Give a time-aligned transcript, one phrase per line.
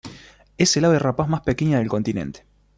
[0.57, 2.43] Es el ave rapaz más pequeña del continente.